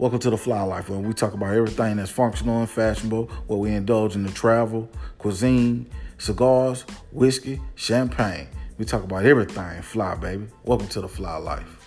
Welcome 0.00 0.20
to 0.20 0.30
the 0.30 0.38
Fly 0.38 0.62
Life, 0.62 0.88
where 0.88 0.98
we 0.98 1.12
talk 1.12 1.34
about 1.34 1.54
everything 1.54 1.98
that's 1.98 2.10
functional 2.10 2.60
and 2.60 2.70
fashionable, 2.70 3.26
where 3.48 3.58
we 3.58 3.70
indulge 3.72 4.14
in 4.14 4.22
the 4.22 4.32
travel, 4.32 4.88
cuisine, 5.18 5.90
cigars, 6.16 6.86
whiskey, 7.12 7.60
champagne. 7.74 8.48
We 8.78 8.86
talk 8.86 9.04
about 9.04 9.26
everything 9.26 9.82
fly, 9.82 10.14
baby. 10.14 10.46
Welcome 10.64 10.88
to 10.88 11.02
the 11.02 11.08
Fly 11.08 11.36
Life. 11.36 11.79